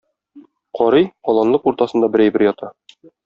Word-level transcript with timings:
Карый, 0.79 1.05
аланлык 1.33 1.69
уртасында 1.73 2.11
бер 2.17 2.25
әйбер 2.29 2.47
ята. 2.49 2.73